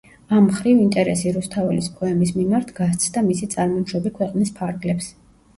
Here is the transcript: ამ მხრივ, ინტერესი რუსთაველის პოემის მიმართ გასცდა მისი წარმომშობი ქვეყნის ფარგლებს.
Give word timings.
ამ 0.35 0.45
მხრივ, 0.45 0.79
ინტერესი 0.85 1.33
რუსთაველის 1.35 1.89
პოემის 1.99 2.31
მიმართ 2.39 2.71
გასცდა 2.81 3.23
მისი 3.29 3.51
წარმომშობი 3.55 4.15
ქვეყნის 4.17 4.57
ფარგლებს. 4.59 5.13